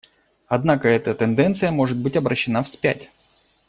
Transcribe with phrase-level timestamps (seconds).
[0.47, 3.11] Однако эта тенденция может быть обращена вспять.